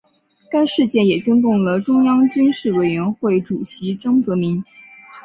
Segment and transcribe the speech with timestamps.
[0.49, 4.65] 该事件也惊动了中央军事委员会主席江泽民。